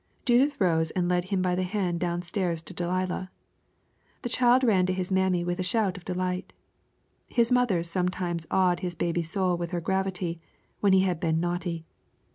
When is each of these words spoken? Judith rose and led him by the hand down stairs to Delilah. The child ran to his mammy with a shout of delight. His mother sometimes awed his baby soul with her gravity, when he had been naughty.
Judith 0.25 0.59
rose 0.59 0.89
and 0.89 1.07
led 1.07 1.25
him 1.25 1.43
by 1.43 1.53
the 1.53 1.61
hand 1.61 1.99
down 1.99 2.23
stairs 2.23 2.63
to 2.63 2.73
Delilah. 2.73 3.29
The 4.23 4.29
child 4.29 4.63
ran 4.63 4.87
to 4.87 4.93
his 4.93 5.11
mammy 5.11 5.43
with 5.43 5.59
a 5.59 5.63
shout 5.63 5.95
of 5.95 6.05
delight. 6.05 6.53
His 7.27 7.51
mother 7.51 7.83
sometimes 7.83 8.47
awed 8.49 8.79
his 8.79 8.95
baby 8.95 9.21
soul 9.21 9.57
with 9.57 9.69
her 9.69 9.79
gravity, 9.79 10.41
when 10.79 10.93
he 10.93 11.01
had 11.01 11.19
been 11.19 11.39
naughty. 11.39 11.85